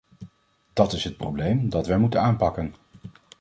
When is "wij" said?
1.87-1.97